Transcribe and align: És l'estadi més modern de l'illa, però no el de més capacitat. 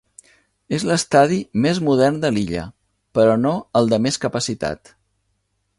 És 0.77 0.85
l'estadi 0.91 1.37
més 1.65 1.81
modern 1.89 2.17
de 2.23 2.33
l'illa, 2.37 2.65
però 3.19 3.39
no 3.45 3.53
el 3.81 3.93
de 3.95 4.01
més 4.07 4.19
capacitat. 4.25 4.95